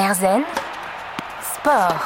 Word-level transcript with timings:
Erzen 0.00 0.46
Sport. 1.54 2.00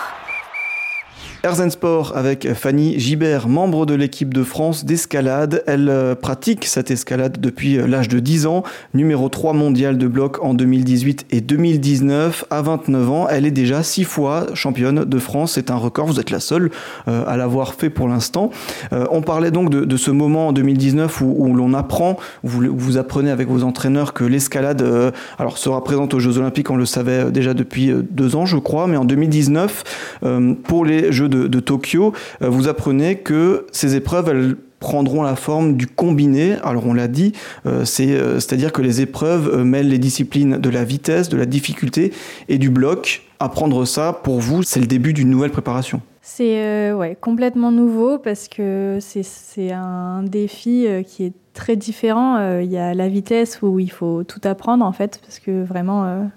Erzen 1.45 1.71
Sport 1.71 2.13
avec 2.17 2.55
Fanny 2.55 2.99
Gibert, 2.99 3.49
membre 3.49 3.85
de 3.85 3.93
l'équipe 3.93 4.33
de 4.33 4.43
France 4.43 4.87
d'escalade. 4.87 5.63
Elle 5.67 5.91
euh, 5.91 6.15
pratique 6.15 6.65
cette 6.65 6.91
escalade 6.91 7.39
depuis 7.39 7.77
euh, 7.77 7.87
l'âge 7.87 8.09
de 8.09 8.19
10 8.19 8.47
ans, 8.47 8.63
numéro 8.95 9.29
3 9.29 9.53
mondial 9.53 9.99
de 9.99 10.07
bloc 10.07 10.43
en 10.43 10.55
2018 10.55 11.27
et 11.31 11.43
2019. 11.43 12.47
À 12.49 12.63
29 12.63 13.11
ans, 13.11 13.27
elle 13.29 13.45
est 13.45 13.51
déjà 13.51 13.83
6 13.83 14.05
fois 14.05 14.47
championne 14.55 15.05
de 15.05 15.19
France. 15.19 15.53
C'est 15.57 15.71
un 15.71 15.77
record, 15.77 16.07
vous 16.07 16.19
êtes 16.19 16.31
la 16.31 16.41
seule 16.41 16.71
euh, 17.09 17.25
à 17.27 17.37
l'avoir 17.37 17.75
fait 17.75 17.91
pour 17.91 18.09
l'instant. 18.09 18.51
On 18.93 19.21
parlait 19.21 19.51
donc 19.51 19.71
de, 19.71 19.97
ce 19.97 20.11
moment 20.11 20.49
en 20.49 20.53
2019 20.53 21.21
où, 21.21 21.55
l'on 21.55 21.75
apprend, 21.75 22.17
vous, 22.43 22.63
vous, 22.75 22.97
apprenez 22.97 23.31
avec 23.31 23.49
vos 23.49 23.65
entraîneurs 23.65 24.13
que 24.13 24.25
l'escalade 24.25 25.13
alors 25.39 25.59
sera 25.59 25.83
présente 25.83 26.15
aux 26.15 26.21
Jeux 26.21 26.39
Olympiques, 26.39 26.71
on 26.71 26.77
le 26.77 26.87
savait 26.87 27.31
déjà 27.31 27.55
depuis 27.55 27.93
deux 28.11 28.37
ans 28.37 28.47
je 28.47 28.57
crois, 28.57 28.87
mais 28.87 28.97
en 28.97 29.05
2019, 29.05 30.21
pour 30.65 30.85
les 30.85 31.13
Jeux 31.13 31.29
de, 31.29 31.34
Tokyo, 31.61 32.13
euh, 32.43 32.49
vous 32.49 32.69
apprenez 32.69 33.17
que 33.17 33.67
ces 33.73 33.97
épreuves, 33.97 34.29
elles 34.29 34.57
prendront 34.81 35.23
la 35.23 35.37
forme 35.37 35.77
du 35.77 35.87
combiné. 35.87 36.57
Alors 36.63 36.87
on 36.87 36.95
l'a 36.95 37.09
dit, 37.09 37.33
euh, 37.67 37.85
euh, 38.01 38.41
c'est-à-dire 38.41 38.73
que 38.73 38.83
les 38.83 39.01
épreuves 39.01 39.65
mêlent 39.65 39.89
les 39.89 39.99
disciplines 39.99 40.59
de 40.59 40.71
la 40.71 40.85
vitesse, 40.85 41.29
de 41.29 41.37
la 41.37 41.47
difficulté 41.47 42.13
et 42.49 42.59
du 42.59 42.71
bloc. 42.71 43.23
Apprendre 43.41 43.87
ça, 43.87 44.13
pour 44.13 44.41
vous, 44.41 44.63
c'est 44.63 44.81
le 44.81 44.87
début 44.87 45.13
d'une 45.13 45.31
nouvelle 45.31 45.51
préparation. 45.51 46.01
C'est 46.23 46.93
ouais, 46.93 47.17
complètement 47.21 47.71
nouveau 47.71 48.19
parce 48.19 48.49
que 48.49 48.99
c'est 49.01 49.73
un 49.73 50.23
défi 50.23 50.87
qui 51.07 51.25
est 51.25 51.33
très 51.53 51.77
différent. 51.77 52.59
Il 52.61 52.71
y 52.71 52.79
a 52.79 52.95
la 52.95 53.09
vitesse 53.09 53.61
où 53.61 53.79
il 53.79 53.91
faut 53.91 54.25
tout 54.25 54.41
apprendre 54.45 54.87
en 54.87 54.93
fait 54.93 55.21
parce 55.23 55.39
que 55.39 55.63
vraiment 55.63 56.31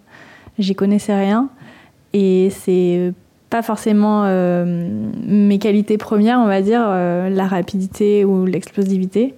j'y 0.60 0.76
connaissais 0.76 1.16
rien. 1.16 1.50
Et 2.14 2.50
c'est 2.50 3.14
pas 3.50 3.62
forcément 3.62 4.24
euh, 4.26 4.66
mes 5.26 5.60
qualités 5.60 5.98
premières, 5.98 6.40
on 6.40 6.48
va 6.48 6.62
dire, 6.62 6.84
euh, 6.86 7.30
la 7.30 7.48
rapidité 7.48 8.26
ou 8.26 8.46
l'explosivité. 8.46 9.36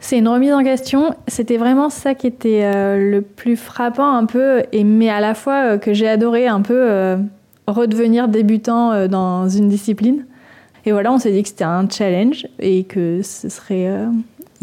C'est 0.00 0.18
une 0.18 0.28
remise 0.28 0.52
en 0.52 0.62
question. 0.62 1.14
C'était 1.28 1.56
vraiment 1.56 1.88
ça 1.90 2.14
qui 2.14 2.26
était 2.26 2.62
euh, 2.64 3.10
le 3.10 3.22
plus 3.22 3.56
frappant 3.56 4.14
un 4.14 4.26
peu, 4.26 4.62
mais 4.72 5.08
à 5.08 5.20
la 5.20 5.34
fois 5.34 5.78
que 5.78 5.92
j'ai 5.92 6.08
adoré 6.08 6.46
un 6.46 6.60
peu 6.60 7.16
redevenir 7.66 8.28
débutant 8.28 9.08
dans 9.08 9.48
une 9.48 9.68
discipline. 9.68 10.26
Et 10.86 10.92
voilà, 10.92 11.12
on 11.12 11.18
s'est 11.18 11.32
dit 11.32 11.42
que 11.42 11.48
c'était 11.48 11.64
un 11.64 11.88
challenge 11.88 12.46
et 12.58 12.84
que 12.84 13.20
ce 13.22 13.48
serait 13.48 13.90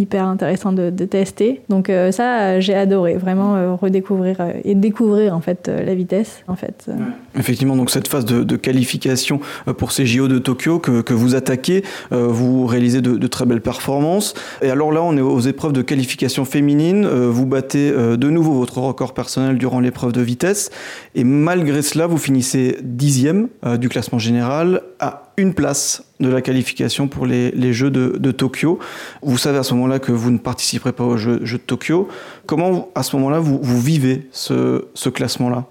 hyper 0.02 0.26
intéressant 0.26 0.74
de, 0.74 0.90
tester. 1.06 1.62
Donc 1.70 1.90
euh, 1.90 2.12
ça, 2.12 2.60
j'ai 2.60 2.74
adoré 2.74 3.16
vraiment 3.16 3.56
euh, 3.56 3.74
redécouvrir 3.76 4.38
euh, 4.40 4.52
et 4.64 4.76
découvrir 4.76 5.36
en 5.36 5.42
fait 5.42 5.70
la 5.70 5.96
vitesse. 5.96 6.44
En 6.48 6.56
fait. 6.56 6.90
Effectivement, 7.38 7.76
donc 7.76 7.90
cette 7.90 8.08
phase 8.08 8.26
de, 8.26 8.56
qualification 8.56 9.40
pour 9.78 9.92
ces 9.92 10.06
JO 10.06 10.28
de 10.28 10.38
Tokyo 10.38 10.80
que, 10.80 11.02
que 11.02 11.14
vous 11.14 11.36
attaquez, 11.36 11.84
vous 12.12 12.66
réalisez 12.66 13.02
de, 13.02 13.28
très 13.28 13.46
belles 13.46 13.62
performances. 13.62 14.34
Et 14.62 14.70
alors 14.70 14.92
là, 14.92 15.02
on 15.02 15.16
est 15.18 15.22
aux 15.22 15.40
épreuves 15.40 15.74
de 15.74 15.82
qualification 15.82 16.46
féminine. 16.46 17.08
vous 17.08 17.46
battez 17.46 17.92
de 17.92 18.30
nouveau 18.30 18.54
votre 18.54 18.78
record 18.80 19.14
personnel 19.14 19.58
durant 19.58 19.80
l'épreuve 19.80 20.12
de 20.12 20.22
vitesse. 20.22 20.70
Et 21.16 21.24
malgré 21.24 21.82
cela, 21.82 22.08
vous 22.08 22.18
finissez 22.18 22.78
dixième 22.84 23.48
du 23.80 23.90
classement 23.90 24.20
général 24.20 24.82
à 25.00 25.31
place 25.50 26.04
de 26.20 26.30
la 26.30 26.42
qualification 26.42 27.08
pour 27.08 27.26
les, 27.26 27.74
Jeux 27.74 27.92
de, 27.92 28.32
Tokyo. 28.32 28.80
Vous 29.22 29.38
savez 29.38 29.58
à 29.58 29.64
ce 29.64 29.74
moment-là 29.74 30.00
que 30.00 30.12
vous 30.12 30.32
ne 30.32 30.38
participerez 30.38 30.94
pas 30.94 31.04
aux 31.04 31.18
Jeux, 31.18 31.40
de 31.40 31.58
Tokyo. 31.58 32.08
Comment, 32.46 32.90
à 32.96 33.04
ce 33.04 33.16
moment-là, 33.18 33.40
vous, 33.40 33.82
vivez 33.82 34.28
ce, 34.32 35.10
classement-là? 35.10 35.66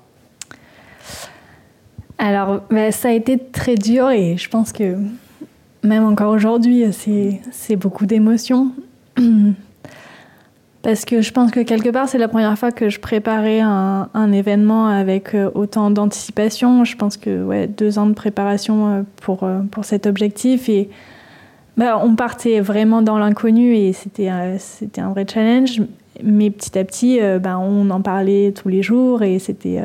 Alors, 2.19 2.63
bah, 2.71 2.93
ça 2.93 3.09
a 3.09 3.13
été 3.13 3.39
très 3.39 3.77
dur 3.77 4.11
et 4.11 4.37
je 4.37 4.49
pense 4.49 4.73
que 4.73 4.97
même 5.83 6.05
encore 6.05 6.33
aujourd'hui, 6.33 6.85
c'est 6.93 7.77
beaucoup 7.77 8.07
d'émotions. 8.07 8.73
Parce 10.83 11.05
que 11.05 11.21
je 11.21 11.31
pense 11.33 11.51
que 11.51 11.61
quelque 11.61 11.91
part, 11.91 12.09
c'est 12.09 12.17
la 12.17 12.29
première 12.29 12.59
fois 12.59 12.73
que 12.73 12.89
je 12.89 13.01
préparais 13.01 13.61
un, 13.61 14.33
événement 14.33 14.87
avec 14.87 15.35
euh, 15.35 15.51
autant 15.55 15.91
d'anticipation. 15.91 16.85
Je 16.85 16.97
pense 16.97 17.19
que 17.19 17.45
ouais, 17.45 17.67
deux 17.67 17.99
ans 17.99 18.07
de 18.07 18.15
préparation 18.15 18.89
euh, 18.89 19.03
pour, 19.21 19.45
euh, 19.45 19.61
pour 19.71 19.85
cet 19.85 20.07
objectif. 20.07 20.71
Et 20.71 20.89
bah, 21.77 22.01
on 22.03 22.15
partait 22.15 22.61
vraiment 22.61 23.03
dans 23.03 23.19
l'inconnu 23.19 23.75
et 23.75 23.93
c'était 23.93 24.31
c'était 24.59 25.03
un 25.03 25.11
vrai 25.11 25.27
challenge. 25.31 25.83
Mais 26.23 26.51
petit 26.51 26.79
à 26.79 26.85
petit, 26.85 27.21
bah, 27.41 27.59
on 27.59 27.89
en 27.91 28.01
parlait 28.03 28.53
tous 28.53 28.69
les 28.69 28.83
jours 28.83 29.23
et 29.23 29.39
c'était 29.39 29.81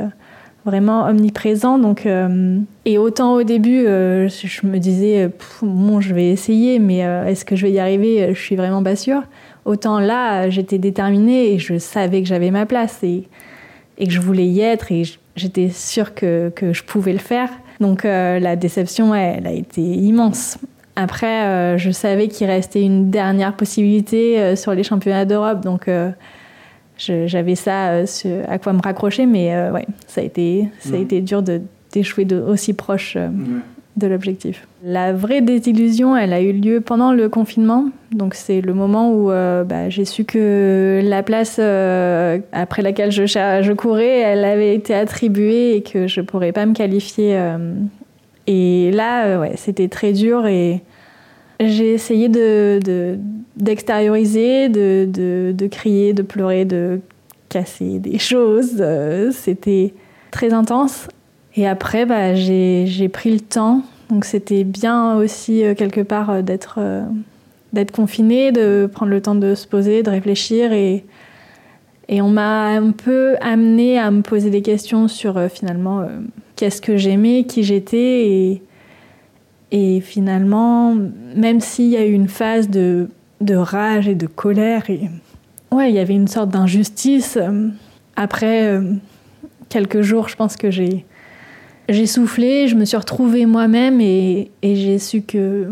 vraiment 0.65 1.05
omniprésent. 1.05 1.77
Donc, 1.77 2.07
et 2.85 2.97
autant 2.97 3.35
au 3.35 3.43
début, 3.43 3.83
je 3.83 4.65
me 4.65 4.77
disais, 4.79 5.29
bon, 5.61 6.01
je 6.01 6.13
vais 6.13 6.29
essayer, 6.29 6.79
mais 6.79 6.99
est-ce 6.99 7.45
que 7.45 7.55
je 7.55 7.67
vais 7.67 7.71
y 7.71 7.79
arriver? 7.79 8.33
Je 8.33 8.39
suis 8.39 8.55
vraiment 8.55 8.83
pas 8.83 8.95
sûre. 8.95 9.23
Autant 9.65 9.99
là, 9.99 10.49
j'étais 10.51 10.77
déterminée 10.77 11.53
et 11.53 11.59
je 11.59 11.79
savais 11.79 12.21
que 12.21 12.27
j'avais 12.27 12.51
ma 12.51 12.67
place 12.67 13.03
et, 13.03 13.27
que 13.99 14.11
je 14.11 14.21
voulais 14.21 14.45
y 14.45 14.61
être 14.61 14.91
et 14.91 15.03
j'étais 15.35 15.69
sûre 15.69 16.13
que, 16.13 16.51
que, 16.55 16.71
je 16.71 16.83
pouvais 16.83 17.13
le 17.13 17.19
faire. 17.19 17.49
Donc 17.79 18.05
euh, 18.05 18.39
la 18.39 18.55
déception, 18.55 19.15
elle 19.15 19.47
a 19.47 19.51
été 19.51 19.81
immense. 19.81 20.59
Après, 20.95 21.45
euh, 21.45 21.77
je 21.77 21.89
savais 21.89 22.27
qu'il 22.27 22.47
restait 22.47 22.83
une 22.83 23.09
dernière 23.09 23.55
possibilité 23.55 24.39
euh, 24.39 24.55
sur 24.55 24.73
les 24.73 24.83
championnats 24.83 25.25
d'Europe, 25.25 25.61
donc 25.61 25.89
j'avais 26.97 27.55
ça 27.55 28.03
à 28.47 28.59
quoi 28.59 28.73
me 28.73 28.81
raccrocher, 28.81 29.25
mais 29.25 29.69
ouais, 29.71 29.85
ça 30.07 30.21
a 30.21 30.23
été, 30.23 30.67
ça 30.79 30.95
a 30.95 30.97
mmh. 30.97 31.01
été 31.01 31.21
dur 31.21 31.43
d'échouer 31.91 32.27
aussi 32.33 32.73
proche 32.73 33.17
de 33.97 34.07
l'objectif. 34.07 34.67
La 34.83 35.13
vraie 35.13 35.41
désillusion, 35.41 36.17
elle 36.17 36.33
a 36.33 36.41
eu 36.41 36.51
lieu 36.51 36.81
pendant 36.81 37.13
le 37.13 37.29
confinement. 37.29 37.85
Donc 38.11 38.33
c'est 38.33 38.61
le 38.61 38.73
moment 38.73 39.11
où 39.11 39.31
euh, 39.31 39.63
bah, 39.63 39.89
j'ai 39.89 40.05
su 40.05 40.25
que 40.25 41.01
la 41.03 41.23
place 41.23 41.57
euh, 41.59 42.39
après 42.51 42.81
laquelle 42.81 43.11
je, 43.11 43.25
je, 43.25 43.73
courais, 43.73 44.19
elle 44.19 44.43
avait 44.43 44.75
été 44.75 44.93
attribuée 44.93 45.77
et 45.77 45.81
que 45.81 46.07
je 46.07 46.21
pourrais 46.21 46.51
pas 46.51 46.65
me 46.65 46.73
qualifier. 46.73 47.37
Euh. 47.37 47.73
et 48.47 48.91
là, 48.91 49.39
ouais, 49.39 49.53
c'était 49.55 49.87
très 49.87 50.11
dur 50.11 50.45
et 50.45 50.81
j'ai 51.59 51.93
essayé 51.93 52.29
de, 52.29 53.17
d'extérioriser, 53.55 54.69
de, 54.69 55.07
de, 55.09 55.53
de, 55.55 55.67
crier, 55.67 56.13
de 56.13 56.21
pleurer, 56.21 56.65
de 56.65 56.99
casser 57.49 57.99
des 57.99 58.19
choses. 58.19 58.83
c'était 59.31 59.93
très 60.31 60.53
intense. 60.53 61.07
Et 61.55 61.67
après, 61.67 62.05
bah, 62.05 62.35
j'ai 62.35 63.09
pris 63.09 63.31
le 63.31 63.39
temps. 63.39 63.83
Donc 64.09 64.25
c'était 64.25 64.63
bien 64.63 65.17
aussi 65.17 65.63
euh, 65.63 65.73
quelque 65.73 66.01
part 66.01 66.29
euh, 66.29 66.41
d'être 66.41 66.75
euh, 66.77 67.03
d'être 67.73 67.91
confiné, 67.91 68.51
de 68.51 68.89
prendre 68.91 69.11
le 69.11 69.21
temps 69.21 69.35
de 69.35 69.55
se 69.55 69.67
poser, 69.67 70.03
de 70.03 70.09
réfléchir. 70.09 70.71
Et, 70.71 71.03
et 72.07 72.21
on 72.21 72.29
m'a 72.29 72.67
un 72.67 72.91
peu 72.91 73.35
amené 73.41 73.97
à 73.97 74.11
me 74.11 74.21
poser 74.21 74.49
des 74.49 74.61
questions 74.61 75.07
sur 75.07 75.49
finalement 75.49 76.07
qu'est-ce 76.55 76.81
que 76.81 76.95
j'aimais, 76.95 77.43
qui 77.43 77.63
j'étais. 77.63 78.61
Et 79.71 80.01
finalement, 80.01 80.95
même 81.35 81.59
s'il 81.59 81.87
y 81.87 81.97
a 81.97 82.05
eu 82.05 82.13
une 82.13 82.27
phase 82.27 82.69
de, 82.69 83.09
de 83.41 83.55
rage 83.55 84.07
et 84.07 84.15
de 84.15 84.27
colère, 84.27 84.89
et 84.89 85.09
ouais, 85.71 85.89
il 85.89 85.95
y 85.95 85.99
avait 85.99 86.15
une 86.15 86.27
sorte 86.27 86.49
d'injustice. 86.49 87.37
Après 88.15 88.79
quelques 89.69 90.01
jours, 90.01 90.29
je 90.29 90.35
pense 90.35 90.55
que 90.55 90.71
j'ai 90.71 91.05
j'ai 91.89 92.07
soufflé, 92.07 92.67
je 92.67 92.75
me 92.75 92.85
suis 92.85 92.97
retrouvée 92.97 93.45
moi-même 93.45 94.01
et, 94.01 94.51
j'ai 94.63 94.97
su 94.97 95.21
que, 95.21 95.69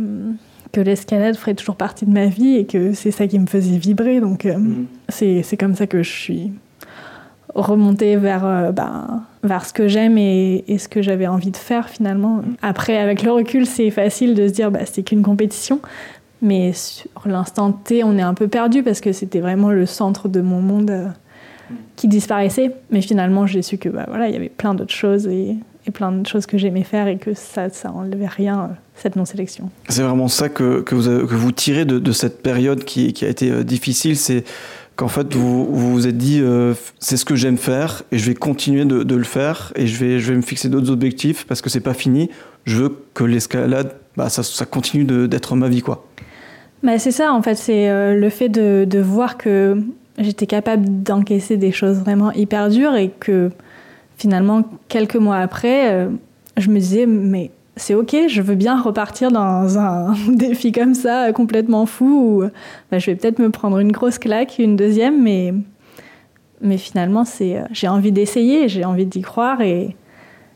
que 0.71 0.81
l'escalade 0.81 1.35
ferait 1.35 1.55
toujours 1.55 1.75
partie 1.75 2.05
de 2.05 2.11
ma 2.11 2.27
vie 2.27 2.55
et 2.55 2.65
que 2.65 2.93
c'est 2.93 3.11
ça 3.11 3.27
qui 3.27 3.39
me 3.39 3.47
faisait 3.47 3.77
vibrer. 3.77 4.19
Donc 4.19 4.45
euh, 4.45 4.57
mm. 4.57 4.85
c'est 5.09 5.57
comme 5.57 5.75
ça 5.75 5.87
que 5.87 6.03
je 6.03 6.11
suis 6.11 6.51
remontée 7.55 8.15
vers, 8.15 8.45
euh, 8.45 8.71
ben, 8.71 9.23
vers 9.43 9.65
ce 9.65 9.73
que 9.73 9.87
j'aime 9.87 10.17
et, 10.17 10.63
ce 10.77 10.87
que 10.87 11.01
j'avais 11.01 11.27
envie 11.27 11.51
de 11.51 11.57
faire 11.57 11.89
finalement. 11.89 12.37
Mm. 12.37 12.55
Après, 12.61 12.97
avec 12.97 13.23
le 13.23 13.31
recul, 13.31 13.65
c'est 13.65 13.91
facile 13.91 14.35
de 14.35 14.47
se 14.47 14.53
dire 14.53 14.71
bah, 14.71 14.85
c'est 14.85 15.03
qu'une 15.03 15.21
compétition. 15.21 15.79
Mais 16.41 16.73
sur 16.73 17.09
l'instant 17.25 17.71
T, 17.71 18.03
on 18.03 18.17
est 18.17 18.23
un 18.23 18.33
peu 18.33 18.47
perdu 18.47 18.83
parce 18.83 18.99
que 18.99 19.13
c'était 19.13 19.39
vraiment 19.39 19.71
le 19.71 19.85
centre 19.85 20.27
de 20.27 20.41
mon 20.41 20.61
monde 20.61 20.91
euh, 20.91 21.07
mm. 21.07 21.75
qui 21.95 22.07
disparaissait. 22.07 22.75
Mais 22.91 23.01
finalement, 23.01 23.45
j'ai 23.45 23.61
su 23.61 23.77
que 23.77 23.89
bah, 23.89 24.05
voilà, 24.07 24.27
il 24.27 24.33
y 24.33 24.37
avait 24.37 24.49
plein 24.49 24.73
d'autres 24.73 24.93
choses 24.93 25.27
et 25.27 25.57
et 25.85 25.91
plein 25.91 26.11
de 26.11 26.25
choses 26.25 26.45
que 26.45 26.57
j'aimais 26.57 26.83
faire 26.83 27.07
et 27.07 27.17
que 27.17 27.33
ça, 27.33 27.69
ça 27.69 27.91
enlevait 27.91 28.27
rien, 28.27 28.61
euh, 28.61 28.67
cette 28.95 29.15
non-sélection. 29.15 29.69
C'est 29.89 30.03
vraiment 30.03 30.27
ça 30.27 30.49
que, 30.49 30.81
que, 30.81 30.95
vous, 30.95 31.27
que 31.27 31.35
vous 31.35 31.51
tirez 31.51 31.85
de, 31.85 31.99
de, 31.99 32.11
cette 32.11 32.41
période 32.41 32.83
qui, 32.85 33.13
qui 33.13 33.25
a 33.25 33.27
été 33.27 33.51
euh, 33.51 33.63
difficile, 33.63 34.15
c'est 34.15 34.43
qu'en 34.95 35.07
fait 35.07 35.33
vous, 35.33 35.65
vous 35.65 36.07
êtes 36.07 36.17
dit 36.17 36.39
euh, 36.41 36.73
c'est 36.99 37.17
ce 37.17 37.25
que 37.25 37.35
j'aime 37.35 37.57
faire 37.57 38.03
et 38.11 38.17
je 38.17 38.25
vais 38.25 38.35
continuer 38.35 38.85
de, 38.85 39.15
le 39.15 39.23
faire 39.23 39.73
et 39.75 39.87
je 39.87 39.97
vais, 39.97 40.19
je 40.19 40.31
vais 40.31 40.37
me 40.37 40.41
fixer 40.41 40.69
d'autres 40.69 40.91
objectifs 40.91 41.45
parce 41.47 41.61
que 41.61 41.69
c'est 41.69 41.79
pas 41.79 41.93
fini. 41.93 42.29
Je 42.65 42.77
veux 42.77 42.97
que 43.13 43.23
l'escalade, 43.23 43.95
bah, 44.15 44.29
ça, 44.29 44.43
ça 44.43 44.65
continue 44.65 45.03
d'être 45.27 45.55
ma 45.55 45.69
vie 45.69 45.81
quoi. 45.81 46.07
Bah, 46.83 46.99
c'est 46.99 47.11
ça 47.11 47.33
en 47.33 47.41
fait, 47.41 47.55
c'est 47.55 48.15
le 48.15 48.29
fait 48.29 48.49
de, 48.49 48.85
de 48.85 48.99
voir 48.99 49.37
que 49.37 49.77
j'étais 50.17 50.47
capable 50.47 51.03
d'encaisser 51.03 51.57
des 51.57 51.71
choses 51.71 51.97
vraiment 51.99 52.31
hyper 52.31 52.69
dures 52.69 52.95
et 52.95 53.09
que 53.19 53.49
finalement, 54.17 54.63
quelques 54.87 55.15
mois 55.15 55.37
après, 55.37 56.07
je 56.57 56.69
me 56.69 56.79
disais, 56.79 57.05
mais 57.05 57.51
c'est 57.75 57.95
ok, 57.95 58.15
je 58.27 58.41
veux 58.41 58.55
bien 58.55 58.79
repartir 58.79 59.31
dans 59.31 59.77
un 59.79 60.13
défi 60.29 60.71
comme 60.71 60.93
ça, 60.93 61.31
complètement 61.33 61.85
fou, 61.85 62.05
où 62.05 62.43
bah, 62.91 62.99
je 62.99 63.07
vais 63.07 63.15
peut-être 63.15 63.39
me 63.39 63.49
prendre 63.49 63.79
une 63.79 63.91
grosse 63.91 64.19
claque, 64.19 64.59
une 64.59 64.75
deuxième, 64.75 65.21
mais, 65.21 65.53
mais 66.61 66.77
finalement, 66.77 67.25
c'est, 67.25 67.63
j'ai 67.71 67.87
envie 67.87 68.11
d'essayer, 68.11 68.69
j'ai 68.69 68.85
envie 68.85 69.05
d'y 69.05 69.21
croire, 69.21 69.61
et, 69.61 69.95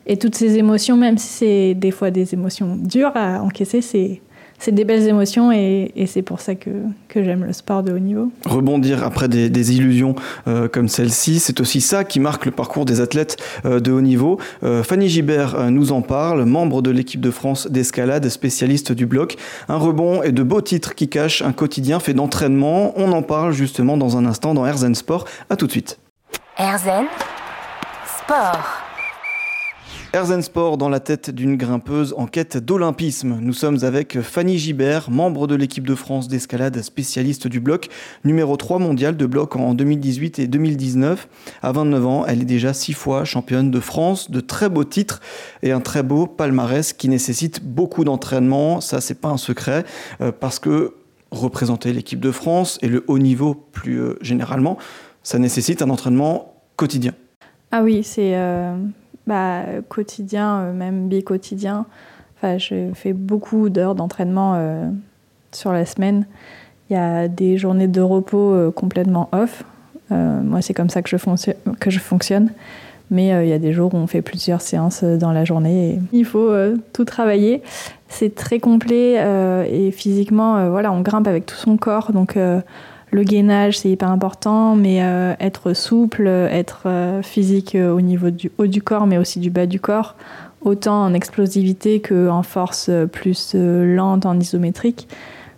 et 0.05 0.17
toutes 0.17 0.35
ces 0.35 0.57
émotions, 0.57 0.95
même 0.95 1.17
si 1.17 1.27
c'est 1.27 1.73
des 1.73 1.91
fois 1.91 2.11
des 2.11 2.33
émotions 2.33 2.75
dures 2.75 3.13
à 3.15 3.41
encaisser, 3.41 3.81
c'est, 3.81 4.21
c'est 4.59 4.71
des 4.71 4.85
belles 4.85 5.07
émotions 5.07 5.51
et, 5.51 5.91
c'est 6.07 6.21
pour 6.21 6.39
ça 6.39 6.55
que, 6.55 6.69
que 7.09 7.23
j'aime 7.23 7.43
le 7.43 7.53
sport 7.53 7.83
de 7.83 7.91
haut 7.91 7.99
niveau. 7.99 8.31
Rebondir 8.45 9.03
après 9.03 9.27
des, 9.27 9.75
illusions 9.75 10.15
euh, 10.47 10.67
comme 10.67 10.87
celle-ci, 10.87 11.39
c'est 11.39 11.59
aussi 11.59 11.81
ça 11.81 12.03
qui 12.03 12.19
marque 12.19 12.45
le 12.45 12.51
parcours 12.51 12.85
des 12.85 13.01
athlètes 13.01 13.37
euh, 13.65 13.79
de 13.79 13.91
haut 13.91 14.01
niveau. 14.01 14.39
Euh, 14.63 14.83
Fanny 14.83 15.09
Gibert 15.09 15.69
nous 15.69 15.91
en 15.91 16.01
parle, 16.01 16.45
membre 16.45 16.81
de 16.81 16.91
l'équipe 16.91 17.21
de 17.21 17.31
France 17.31 17.67
d'escalade, 17.69 18.27
spécialiste 18.29 18.91
du 18.91 19.05
bloc. 19.05 19.35
Un 19.67 19.77
rebond 19.77 20.23
et 20.23 20.31
de 20.31 20.43
beaux 20.43 20.61
titres 20.61 20.95
qui 20.95 21.07
cachent 21.09 21.41
un 21.41 21.51
quotidien 21.51 21.99
fait 21.99 22.13
d'entraînement. 22.13 22.93
On 22.95 23.11
en 23.11 23.21
parle 23.21 23.51
justement 23.51 23.97
dans 23.97 24.17
un 24.17 24.25
instant 24.25 24.53
dans 24.53 24.65
Herzen 24.65 24.95
Sport. 24.95 25.25
A 25.49 25.55
tout 25.55 25.67
de 25.67 25.71
suite. 25.71 25.99
Herzen 26.57 27.05
Sport. 28.19 28.86
Herzen 30.13 30.41
Sport 30.41 30.77
dans 30.77 30.87
la 30.87 31.01
tête 31.01 31.29
d'une 31.29 31.57
grimpeuse 31.57 32.13
en 32.17 32.27
quête 32.27 32.57
d'olympisme. 32.57 33.39
Nous 33.41 33.51
sommes 33.51 33.83
avec 33.83 34.21
Fanny 34.21 34.57
Gibert, 34.57 35.11
membre 35.11 35.47
de 35.47 35.55
l'équipe 35.55 35.85
de 35.85 35.95
France 35.95 36.29
d'escalade 36.29 36.81
spécialiste 36.81 37.47
du 37.47 37.59
bloc, 37.59 37.89
numéro 38.23 38.55
3 38.55 38.79
mondial 38.79 39.17
de 39.17 39.25
bloc 39.25 39.57
en 39.57 39.73
2018 39.73 40.39
et 40.39 40.47
2019. 40.47 41.27
À 41.61 41.71
29 41.73 42.05
ans, 42.05 42.25
elle 42.25 42.41
est 42.41 42.45
déjà 42.45 42.73
six 42.73 42.93
fois 42.93 43.25
championne 43.25 43.69
de 43.69 43.79
France, 43.81 44.31
de 44.31 44.39
très 44.39 44.69
beaux 44.69 44.85
titres 44.85 45.19
et 45.61 45.71
un 45.71 45.81
très 45.81 46.03
beau 46.03 46.25
palmarès 46.25 46.93
qui 46.93 47.09
nécessite 47.09 47.63
beaucoup 47.63 48.05
d'entraînement. 48.05 48.79
Ça, 48.79 49.01
c'est 49.01 49.19
pas 49.19 49.29
un 49.29 49.37
secret 49.37 49.83
euh, 50.21 50.31
parce 50.31 50.59
que 50.59 50.93
représenter 51.31 51.91
l'équipe 51.91 52.21
de 52.21 52.31
France 52.31 52.79
et 52.81 52.87
le 52.87 53.03
haut 53.07 53.19
niveau 53.19 53.53
plus 53.53 53.99
euh, 53.99 54.17
généralement, 54.21 54.77
ça 55.21 55.37
nécessite 55.37 55.81
un 55.81 55.89
entraînement 55.89 56.53
quotidien. 56.77 57.13
Ah 57.71 57.83
oui, 57.83 58.01
c'est 58.03 58.35
euh, 58.35 58.77
bah, 59.27 59.63
quotidien, 59.89 60.59
euh, 60.59 60.73
même 60.73 61.09
bi-quotidien. 61.09 61.85
Enfin, 62.37 62.57
je 62.57 62.91
fais 62.93 63.13
beaucoup 63.13 63.69
d'heures 63.69 63.93
d'entraînement 63.93 64.53
euh, 64.55 64.89
sur 65.51 65.71
la 65.71 65.85
semaine. 65.85 66.25
Il 66.89 66.93
y 66.93 66.95
a 66.99 67.27
des 67.27 67.57
journées 67.57 67.87
de 67.87 68.01
repos 68.01 68.53
euh, 68.53 68.71
complètement 68.71 69.29
off. 69.33 69.63
moi, 70.09 70.61
c'est 70.61 70.73
comme 70.73 70.89
ça 70.89 71.01
que 71.01 71.09
je, 71.09 71.51
que 71.79 71.89
je 71.89 71.99
fonctionne. 71.99 72.51
Mais 73.09 73.27
il 73.27 73.47
y 73.47 73.53
a 73.53 73.59
des 73.59 73.71
jours 73.71 73.93
où 73.93 73.97
on 73.97 74.07
fait 74.07 74.21
plusieurs 74.21 74.59
séances 74.59 75.01
dans 75.03 75.31
la 75.31 75.45
journée. 75.45 76.01
Il 76.11 76.25
faut 76.25 76.51
tout 76.91 77.05
travailler. 77.05 77.61
C'est 78.09 78.35
très 78.35 78.59
complet 78.59 79.15
et 79.71 79.91
physiquement, 79.91 80.69
voilà, 80.69 80.91
on 80.91 80.99
grimpe 80.99 81.25
avec 81.25 81.45
tout 81.45 81.55
son 81.55 81.77
corps. 81.77 82.11
Donc, 82.11 82.37
le 83.11 83.23
gainage, 83.23 83.79
c'est 83.79 83.89
hyper 83.89 84.11
important, 84.11 84.75
mais 84.75 85.01
euh, 85.01 85.33
être 85.39 85.73
souple, 85.73 86.27
être 86.27 86.83
euh, 86.87 87.21
physique 87.21 87.75
euh, 87.75 87.93
au 87.93 88.01
niveau 88.01 88.31
du 88.31 88.51
haut 88.57 88.67
du 88.67 88.81
corps, 88.81 89.07
mais 89.07 89.17
aussi 89.17 89.39
du 89.39 89.49
bas 89.49 89.65
du 89.65 89.79
corps, 89.79 90.15
autant 90.61 91.03
en 91.03 91.13
explosivité 91.13 92.01
qu'en 92.01 92.43
force 92.43 92.89
plus 93.11 93.55
lente, 93.55 94.25
en 94.25 94.37
isométrique. 94.39 95.07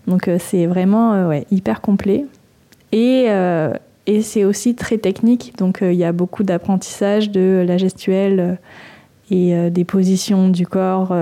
Donc 0.07 0.29
c'est 0.39 0.65
vraiment 0.65 1.31
hyper 1.51 1.81
complet. 1.81 2.25
Et, 2.91 3.27
et 4.07 4.21
c'est 4.21 4.43
aussi 4.43 4.75
très 4.75 4.97
technique, 4.97 5.53
donc 5.57 5.79
il 5.81 5.93
y 5.93 6.03
a 6.03 6.11
beaucoup 6.11 6.43
d'apprentissage 6.43 7.29
de 7.29 7.63
la 7.65 7.77
gestuelle 7.77 8.57
et 9.29 9.69
des 9.69 9.85
positions 9.85 10.49
du 10.49 10.67
corps 10.67 11.15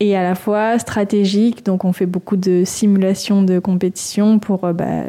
et 0.00 0.16
à 0.16 0.22
la 0.22 0.34
fois 0.34 0.78
stratégique. 0.78 1.64
Donc 1.64 1.84
on 1.84 1.92
fait 1.92 2.06
beaucoup 2.06 2.36
de 2.36 2.62
simulations 2.64 3.42
de 3.42 3.58
compétition 3.58 4.38
pour 4.38 4.64
euh, 4.64 4.72
bah, 4.72 5.04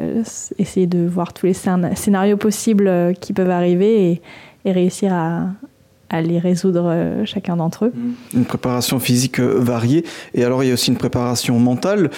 essayer 0.58 0.86
de 0.86 1.06
voir 1.06 1.32
tous 1.32 1.46
les 1.46 1.54
scénarios 1.54 2.36
possibles 2.36 2.88
euh, 2.88 3.12
qui 3.12 3.32
peuvent 3.32 3.50
arriver 3.50 4.20
et, 4.64 4.72
réussir 4.72 5.12
à, 5.14 6.20
les 6.20 6.38
résoudre 6.38 6.86
euh, 6.86 7.24
chacun 7.24 7.56
d'entre 7.56 7.86
eux. 7.86 7.92
Mmh. 7.94 8.38
Une 8.38 8.44
préparation 8.44 8.98
physique 8.98 9.40
variée. 9.40 10.04
Et 10.34 10.44
alors 10.44 10.62
il 10.64 10.66
y 10.66 10.70
a 10.70 10.74
aussi 10.74 10.90
une 10.90 10.98
préparation 10.98 11.58
mentale, 11.58 12.10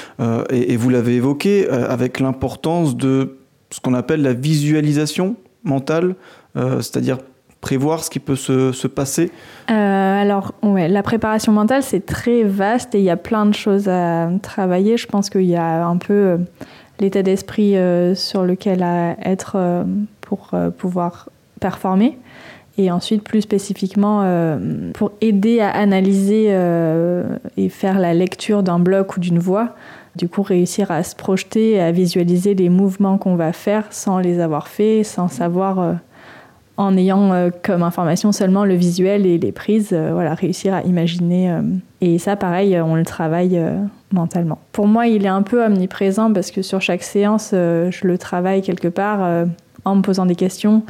et, 0.50 0.76
vous 0.76 0.88
l'avez 0.88 1.16
évoqué, 1.16 1.68
avec 1.68 2.18
l'importance 2.18 2.96
de 2.96 3.36
ce 3.70 3.80
qu'on 3.80 3.94
appelle 3.94 4.22
la 4.22 4.32
visualisation 4.32 5.36
mentale, 5.62 6.16
c'est-à-dire 6.54 7.18
prévoir 7.62 8.02
ce 8.04 8.10
qui 8.10 8.18
peut 8.18 8.36
se, 8.36 8.72
se 8.72 8.86
passer 8.86 9.30
euh, 9.70 10.20
Alors, 10.20 10.52
ouais, 10.62 10.88
la 10.88 11.02
préparation 11.02 11.52
mentale, 11.52 11.82
c'est 11.82 12.04
très 12.04 12.42
vaste 12.42 12.94
et 12.94 12.98
il 12.98 13.04
y 13.04 13.10
a 13.10 13.16
plein 13.16 13.46
de 13.46 13.54
choses 13.54 13.88
à 13.88 14.28
travailler. 14.42 14.98
Je 14.98 15.06
pense 15.06 15.30
qu'il 15.30 15.46
y 15.46 15.56
a 15.56 15.86
un 15.86 15.96
peu 15.96 16.12
euh, 16.12 16.36
l'état 17.00 17.22
d'esprit 17.22 17.76
euh, 17.78 18.14
sur 18.14 18.42
lequel 18.42 18.82
à 18.82 19.16
être 19.24 19.86
pour 20.20 20.50
pouvoir 20.76 21.30
performer. 21.60 22.18
Et 22.78 22.90
ensuite, 22.90 23.22
plus 23.22 23.42
spécifiquement, 23.42 24.24
pour 24.94 25.12
aider 25.20 25.60
à 25.60 25.68
analyser 25.68 26.46
et 27.58 27.68
faire 27.68 27.98
la 27.98 28.14
lecture 28.14 28.62
d'un 28.62 28.78
bloc 28.78 29.16
ou 29.16 29.20
d'une 29.20 29.38
voix, 29.38 29.74
du 30.16 30.26
coup 30.26 30.40
réussir 30.40 30.90
à 30.90 31.02
se 31.02 31.14
projeter, 31.14 31.78
à 31.78 31.92
visualiser 31.92 32.54
les 32.54 32.70
mouvements 32.70 33.18
qu'on 33.18 33.36
va 33.36 33.52
faire 33.52 33.84
sans 33.90 34.18
les 34.18 34.40
avoir 34.40 34.68
faits, 34.68 35.04
sans 35.04 35.28
savoir 35.28 35.96
en 36.76 36.96
ayant 36.96 37.32
euh, 37.32 37.50
comme 37.62 37.82
information 37.82 38.32
seulement 38.32 38.64
le 38.64 38.74
visuel 38.74 39.26
et 39.26 39.38
les 39.38 39.52
prises, 39.52 39.90
euh, 39.92 40.10
voilà, 40.12 40.34
réussir 40.34 40.74
à 40.74 40.82
imaginer. 40.82 41.50
Euh, 41.50 41.60
et 42.00 42.18
ça, 42.18 42.36
pareil, 42.36 42.80
on 42.80 42.94
le 42.94 43.04
travaille 43.04 43.60
mentalement. 44.12 44.58
Pour 44.72 44.86
moi, 44.86 45.06
il 45.06 45.24
est 45.24 45.28
un 45.28 45.42
peu 45.42 45.64
omniprésent 45.64 46.32
parce 46.32 46.50
que 46.50 46.62
sur 46.62 46.80
chaque 46.80 47.02
séance, 47.02 47.50
je 47.52 48.06
le 48.06 48.18
travaille 48.18 48.60
quelque 48.62 48.88
part 48.88 49.46
en 49.84 49.94
me 49.94 50.02
posant 50.02 50.26
des 50.26 50.34
questions, 50.34 50.82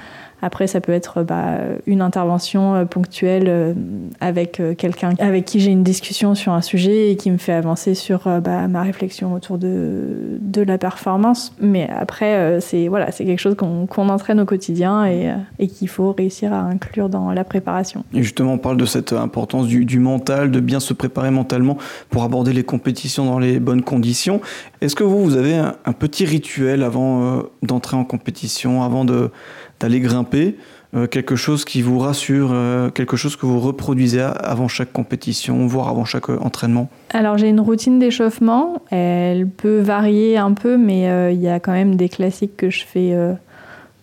après, 0.44 0.66
ça 0.66 0.80
peut 0.80 0.92
être 0.92 1.22
bah, 1.22 1.58
une 1.86 2.02
intervention 2.02 2.74
euh, 2.74 2.84
ponctuelle 2.84 3.44
euh, 3.46 3.74
avec 4.20 4.58
euh, 4.58 4.74
quelqu'un 4.74 5.12
avec 5.20 5.44
qui 5.44 5.60
j'ai 5.60 5.70
une 5.70 5.84
discussion 5.84 6.34
sur 6.34 6.52
un 6.52 6.60
sujet 6.60 7.12
et 7.12 7.16
qui 7.16 7.30
me 7.30 7.38
fait 7.38 7.52
avancer 7.52 7.94
sur 7.94 8.24
bah, 8.40 8.66
ma 8.66 8.82
réflexion 8.82 9.32
autour 9.32 9.56
de, 9.58 10.40
la 10.66 10.78
performance. 10.78 11.54
Mais 11.60 11.88
après, 11.96 12.60
c'est 12.60 12.88
voilà, 12.88 13.06
quelque 13.12 13.38
chose 13.38 13.54
qu'on 13.56 14.08
entraîne 14.08 14.40
au 14.40 14.44
quotidien 14.44 15.04
et, 15.06 15.68
qu'il 15.68 15.88
faut 15.88 16.12
réussir 16.12 16.52
à 16.52 16.60
inclure 16.60 17.08
dans 17.08 17.32
la 17.32 17.44
préparation. 17.44 18.04
Et 18.12 18.22
justement, 18.22 18.54
on 18.54 18.58
parle 18.58 18.76
de 18.76 18.86
cette 18.86 19.12
importance 19.12 19.66
du, 19.66 19.98
mental, 19.98 20.50
de 20.50 20.60
bien 20.60 20.80
se 20.80 20.92
préparer 20.92 21.30
mentalement 21.30 21.78
pour 22.10 22.24
aborder 22.24 22.52
les 22.52 22.64
compétitions 22.64 23.24
dans 23.26 23.38
les 23.38 23.60
bonnes 23.60 23.82
conditions. 23.82 24.40
Est-ce 24.80 24.96
que 24.96 25.04
vous, 25.04 25.22
vous 25.22 25.36
avez 25.36 25.54
un 25.54 25.92
petit 25.92 26.24
rituel 26.24 26.82
avant 26.82 27.42
d'entrer 27.62 27.96
en 27.96 28.04
compétition, 28.04 28.82
avant 28.82 29.04
de 29.04 29.30
d'aller 29.82 30.00
grimper, 30.00 30.56
euh, 30.94 31.06
quelque 31.06 31.36
chose 31.36 31.64
qui 31.64 31.82
vous 31.82 31.98
rassure, 31.98 32.50
euh, 32.52 32.88
quelque 32.90 33.16
chose 33.16 33.34
que 33.34 33.46
vous 33.46 33.58
reproduisez 33.58 34.20
avant 34.20 34.68
chaque 34.68 34.92
compétition, 34.92 35.66
voire 35.66 35.88
avant 35.88 36.04
chaque 36.04 36.30
euh, 36.30 36.38
entraînement 36.40 36.88
Alors 37.10 37.36
j'ai 37.36 37.48
une 37.48 37.60
routine 37.60 37.98
d'échauffement, 37.98 38.82
elle 38.90 39.48
peut 39.48 39.80
varier 39.80 40.38
un 40.38 40.52
peu, 40.52 40.76
mais 40.76 41.32
il 41.32 41.40
y 41.40 41.48
a 41.48 41.58
quand 41.60 41.72
même 41.72 41.96
des 41.96 42.08
classiques 42.08 42.56
que 42.56 42.70
je 42.70 42.84
fais 42.84 43.14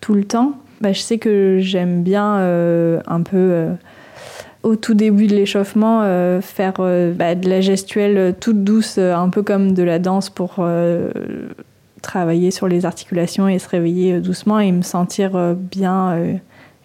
tout 0.00 0.14
le 0.14 0.24
temps. 0.24 0.52
Bah, 0.80 0.92
je 0.92 1.00
sais 1.00 1.18
que 1.18 1.58
j'aime 1.60 2.02
bien 2.02 2.34
un 3.06 3.22
peu 3.22 3.66
au 4.62 4.76
tout 4.76 4.94
début 4.94 5.26
de 5.26 5.34
l'échauffement, 5.34 6.00
faire 6.40 6.74
bah, 7.14 7.34
de 7.34 7.48
la 7.48 7.60
gestuelle 7.60 8.34
toute 8.40 8.64
douce, 8.64 8.98
un 8.98 9.28
peu 9.28 9.42
comme 9.42 9.72
de 9.72 9.82
la 9.82 9.98
danse 9.98 10.28
pour 10.30 10.64
travailler 12.00 12.50
sur 12.50 12.68
les 12.68 12.86
articulations 12.86 13.48
et 13.48 13.58
se 13.58 13.68
réveiller 13.68 14.14
euh, 14.14 14.20
doucement 14.20 14.58
et 14.58 14.72
me 14.72 14.82
sentir 14.82 15.36
euh, 15.36 15.54
bien 15.54 16.12
euh, 16.12 16.34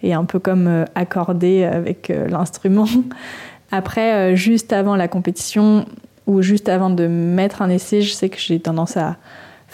et 0.02 0.14
un 0.14 0.24
peu 0.24 0.38
comme 0.38 0.84
accordé 0.94 1.64
avec 1.64 2.12
l'instrument. 2.28 2.86
Après, 3.72 4.36
juste 4.36 4.72
avant 4.74 4.94
la 4.94 5.08
compétition 5.08 5.86
ou 6.26 6.42
juste 6.42 6.68
avant 6.68 6.90
de 6.90 7.06
mettre 7.06 7.62
un 7.62 7.70
essai, 7.70 8.02
je 8.02 8.12
sais 8.12 8.28
que 8.28 8.38
j'ai 8.38 8.60
tendance 8.60 8.98
à 8.98 9.16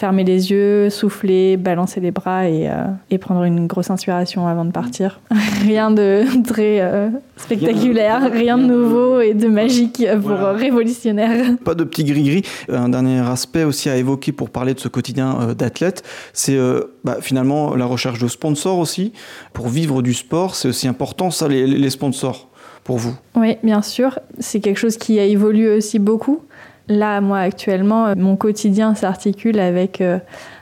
fermer 0.03 0.25
les 0.25 0.51
yeux, 0.51 0.91
souffler, 0.91 1.57
balancer 1.57 2.01
les 2.01 2.11
bras 2.11 2.49
et, 2.49 2.69
euh, 2.69 2.87
et 3.13 3.19
prendre 3.19 3.45
une 3.45 3.69
grosse 3.69 3.89
inspiration 3.89 4.49
avant 4.49 4.65
de 4.65 4.73
partir. 4.73 5.21
rien 5.63 5.93
de 5.93 6.25
très 6.43 6.81
euh, 6.81 7.09
spectaculaire, 7.37 8.29
rien, 8.33 8.59
de 8.59 8.65
nouveau 8.65 9.21
et 9.21 9.33
de 9.33 9.47
magique 9.47 10.05
pour 10.21 10.33
révolutionnaire. 10.33 11.57
Pas 11.65 11.77
de 11.77 11.85
petit 11.85 12.03
gris-gris. 12.03 12.43
Un 12.69 12.89
dernier 12.89 13.21
aspect 13.21 13.63
aussi 13.63 13.91
à 13.91 13.97
évoquer 13.97 14.33
pour 14.33 14.51
parler 14.51 14.75
de 14.75 14.81
ce 14.81 14.89
quotidien 14.89 15.39
euh, 15.41 15.55
d'athlète, 15.55 16.03
c'est 16.33 16.59
bah, 17.05 17.19
finalement 17.21 17.77
la 17.77 17.87
recherche 17.87 18.19
de 18.19 18.27
sponsors 18.27 18.79
aussi. 18.79 19.13
Pour 19.53 19.69
vivre 19.69 20.03
du 20.03 20.15
sport, 20.15 20.57
c'est 20.57 20.67
aussi 20.67 20.89
important 20.89 21.31
ça, 21.31 21.47
les, 21.47 21.65
les 21.65 21.91
sponsors 21.91 22.49
pour 22.83 22.99
vous. 22.99 23.15
Oui, 23.37 23.57
bien 23.63 23.83
sûr. 23.83 24.19
C'est 24.41 24.59
quelque 24.59 24.79
chose 24.79 24.97
qui 24.97 25.21
a 25.21 25.25
évolué 25.25 25.77
aussi 25.77 26.01
beaucoup. 26.01 26.43
Là, 26.89 27.21
moi, 27.21 27.39
actuellement, 27.39 28.07
euh, 28.07 28.15
mon 28.17 28.37
quotidien 28.37 28.95
s'articule 28.95 29.59
avec 29.59 30.01
euh, 30.01 30.19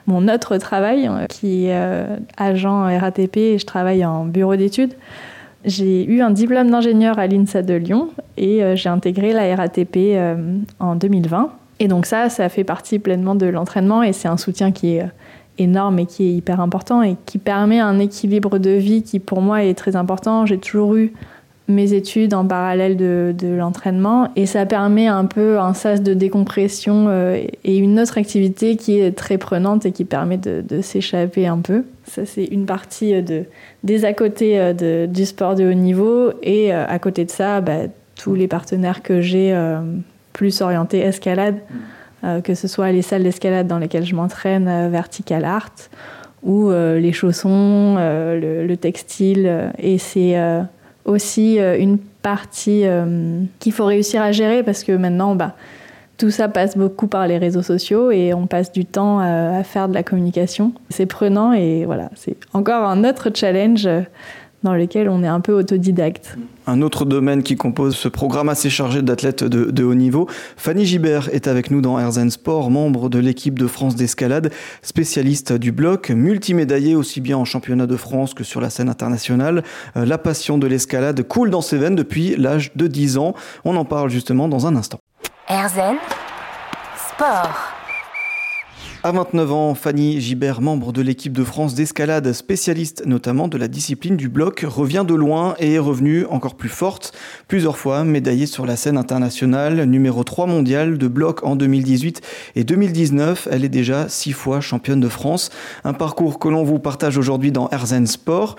mon 0.07 0.29
autre 0.29 0.59
travail, 0.59 1.09
euh, 1.09 1.27
qui 1.27 1.67
est 1.67 2.07
agent 2.37 2.99
RATP, 2.99 3.37
et 3.37 3.59
je 3.59 3.67
travaille 3.67 4.05
en 4.05 4.25
bureau 4.25 4.57
d'études. 4.57 4.95
J'ai 5.65 6.05
eu 6.05 6.23
un 6.23 6.31
diplôme 6.31 6.71
d'ingénieur 6.71 7.19
à 7.19 7.27
l'INSA 7.27 7.63
de 7.63 7.75
Lyon 7.75 8.09
et 8.39 8.63
j'ai 8.77 8.89
intégré 8.89 9.35
la 9.35 9.55
RATP 9.55 10.17
en 10.79 10.95
2020. 10.95 11.51
Et 11.81 11.87
donc 11.87 12.07
ça, 12.07 12.31
ça 12.31 12.49
fait 12.49 12.65
partie 12.65 12.99
pleinement 12.99 13.35
de 13.35 13.45
l'entraînement 13.45 14.03
et 14.03 14.15
c'est 14.15 14.29
un 14.29 14.39
soutien 14.39 14.73
qui 14.73 14.97
est 14.97 15.07
énorme 15.59 15.99
et 15.99 16.07
qui 16.07 16.25
est 16.25 16.33
hyper 16.33 16.61
important 16.61 17.03
et 17.03 17.17
qui 17.27 17.37
permet 17.37 17.79
un 17.79 17.99
équilibre 17.99 18.59
de 18.59 18.71
vie 18.71 19.03
qui 19.03 19.19
pour 19.19 19.43
moi 19.43 19.63
est 19.63 19.75
très 19.75 19.97
important. 19.97 20.47
J'ai 20.47 20.57
toujours 20.57 20.97
eu 20.97 21.13
mes 21.71 21.93
études 21.93 22.35
en 22.35 22.47
parallèle 22.47 22.97
de, 22.97 23.35
l'entraînement 23.43 24.31
et 24.37 24.47
ça 24.47 24.67
permet 24.67 25.07
un 25.07 25.25
peu 25.25 25.59
un 25.59 25.75
sas 25.75 26.03
de 26.03 26.15
décompression 26.15 27.07
euh, 27.09 27.43
et 27.65 27.79
une 27.79 27.99
autre 27.99 28.19
activité 28.19 28.77
qui 28.77 29.01
est 29.01 29.13
très 29.13 29.39
prenante 29.39 29.87
et 29.87 29.93
qui 29.93 30.05
permet 30.05 30.37
de, 30.37 30.81
s'échapper 30.81 31.47
un 31.47 31.59
peu. 31.59 31.85
Ça 32.05 32.27
c'est 32.27 32.45
une 32.45 32.67
partie 32.67 33.23
de, 33.23 33.45
des 33.85 34.05
à 34.05 34.13
côté 34.13 34.59
euh, 34.59 34.73
de, 34.73 35.07
du 35.07 35.25
sport 35.25 35.55
de 35.55 35.65
haut 35.65 35.75
niveau 35.75 36.33
et 36.43 36.73
euh, 36.73 36.85
à 36.87 36.99
côté 36.99 37.25
de 37.25 37.31
ça, 37.31 37.61
bah, 37.61 37.87
tous 38.17 38.35
les 38.35 38.49
partenaires 38.49 39.03
que 39.03 39.21
j'ai 39.21 39.57
plus 40.35 40.61
orientés 40.61 40.99
escalade, 40.99 41.57
que 42.45 42.55
ce 42.55 42.69
soit 42.69 42.93
les 42.93 43.01
salles 43.01 43.23
d'escalade 43.23 43.67
dans 43.67 43.79
lesquelles 43.79 44.05
je 44.05 44.15
m'entraîne, 44.15 44.91
Vertical 44.91 45.47
Art, 45.47 45.73
ou 46.43 46.71
les 46.71 47.13
chaussons, 47.13 47.97
le, 47.97 48.67
le, 48.67 48.77
textile. 48.77 49.73
et 49.79 49.97
c'est 49.97 50.37
aussi 51.05 51.59
euh, 51.59 51.79
une 51.79 51.99
partie 51.99 52.83
euh, 52.85 53.43
qu'il 53.59 53.73
faut 53.73 53.85
réussir 53.85 54.23
à 54.23 54.33
gérer 54.33 54.63
parce 54.63 54.85
que 54.85 54.93
maintenant, 54.93 55.35
bah, 55.35 55.55
tout 56.19 56.31
ça 56.31 56.49
passe 56.49 56.77
beaucoup 56.77 57.07
par 57.07 57.27
les 57.27 57.39
réseaux 57.39 57.63
sociaux 57.63 58.11
et 58.11 58.35
on 58.35 58.47
passe 58.47 58.73
du 58.73 58.85
temps 58.85 59.21
euh, 59.21 59.61
à 59.61 59.65
faire 59.65 59.89
de 59.89 59.95
la 59.95 60.03
communication. 60.03 60.73
C'est 60.91 61.07
prenant 61.07 61.53
et 61.53 61.85
voilà, 61.85 62.11
c'est 62.15 62.37
encore 62.53 62.85
un 62.85 63.05
autre 63.05 63.31
challenge 63.35 63.89
dans 64.63 64.75
lequel 64.75 65.09
on 65.09 65.23
est 65.23 65.29
un 65.29 65.41
peu 65.41 65.53
autodidacte. 65.53 66.37
Un 66.67 66.83
autre 66.83 67.05
domaine 67.05 67.43
qui 67.43 67.57
compose 67.57 67.97
ce 67.97 68.09
programme 68.09 68.49
assez 68.49 68.71
chargé 68.71 69.03
d'athlètes 69.03 69.43
de, 69.43 69.85
haut 69.85 69.95
niveau. 69.95 70.29
Fanny 70.57 70.85
Gibert 70.85 71.29
est 71.33 71.49
avec 71.49 71.71
nous 71.71 71.81
dans 71.81 71.99
Herzen 71.99 72.31
Sport, 72.31 72.71
membre 72.71 73.09
de 73.09 73.19
l'équipe 73.19 73.59
de 73.59 73.67
France 73.67 73.97
d'escalade, 73.97 74.53
spécialiste 74.83 75.53
du 75.53 75.73
bloc, 75.73 76.11
multimédaillée 76.11 76.95
aussi 76.95 77.21
bien 77.21 77.39
en 77.39 77.45
championnat 77.45 77.87
de 77.87 77.97
France 77.97 78.35
que 78.35 78.45
sur 78.45 78.61
la 78.61 78.71
scène 78.71 78.89
internationale. 78.89 79.65
Euh, 79.97 80.05
la 80.05 80.19
passion 80.19 80.59
de 80.59 80.67
l'escalade 80.67 81.23
coule 81.27 81.51
dans 81.51 81.63
ses 81.63 81.79
veines 81.79 81.97
depuis 81.97 82.37
l'âge 82.37 82.73
de 82.77 82.87
10 82.87 83.19
ans. 83.19 83.35
On 83.65 83.77
en 83.77 83.85
parle 83.85 84.11
justement 84.11 84.49
dans 84.49 84.67
un 84.67 84.77
instant. 84.77 84.99
Herzen 85.49 85.97
Sport. 87.09 87.80
À 89.03 89.13
29 89.13 89.53
ans, 89.53 89.75
Fanny 89.75 90.21
Gibert, 90.21 90.61
membre 90.61 90.93
de 90.93 91.01
l'équipe 91.01 91.33
de 91.33 91.43
France 91.43 91.75
d'escalade, 91.75 92.35
spécialiste 92.35 93.07
notamment 93.07 93.49
de 93.49 93.57
la 93.57 93.67
discipline 93.67 94.19
du 94.19 94.29
bloc, 94.29 94.61
revient 94.69 95.07
de 95.09 95.15
loin 95.15 95.55
et 95.59 95.73
est 95.73 95.79
revenue 95.79 96.27
encore 96.27 96.55
plus 96.55 96.69
forte. 96.69 97.17
Plusieurs 97.49 97.79
fois 97.79 98.05
médaillée 98.05 98.45
sur 98.45 98.67
la 98.67 98.77
scène 98.77 98.99
internationale, 98.99 99.85
numéro 99.85 100.23
3 100.23 100.45
mondial 100.45 100.99
de 100.99 101.09
bloc 101.09 101.43
en 101.45 101.57
2018 101.57 102.21
et 102.57 102.65
2019. 102.65 103.49
Elle 103.51 103.65
est 103.65 103.71
déjà 103.71 104.07
six 104.11 104.33
fois 104.33 104.61
championne 104.61 105.01
de 105.01 105.09
France. 105.09 105.49
Un 105.83 105.95
parcours 105.95 106.39
que 106.39 106.49
l'on 106.49 106.63
vous 106.63 106.79
partage 106.79 107.17
aujourd'hui 107.17 107.53
dans 107.53 107.71
Herzen 107.71 108.07
Sport. 108.07 108.57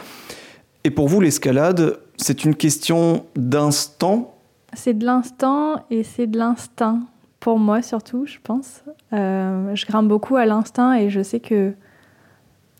Et 0.83 0.89
pour 0.89 1.07
vous, 1.07 1.21
l'escalade, 1.21 1.99
c'est 2.17 2.45
une 2.45 2.55
question 2.55 3.25
d'instant 3.35 4.33
C'est 4.73 4.97
de 4.97 5.05
l'instant 5.05 5.85
et 5.91 6.01
c'est 6.03 6.25
de 6.25 6.39
l'instinct 6.39 7.01
pour 7.41 7.59
moi 7.59 7.81
surtout, 7.81 8.25
je 8.25 8.37
pense. 8.41 8.83
Euh, 9.11 9.75
je 9.75 9.85
grimpe 9.85 10.07
beaucoup 10.07 10.37
à 10.37 10.45
l'instinct 10.45 10.93
et 10.93 11.09
je 11.09 11.21
sais 11.21 11.41
que 11.41 11.73